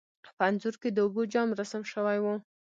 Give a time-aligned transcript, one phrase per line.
[0.37, 2.25] په انځور کې د اوبو جام رسم شوی و.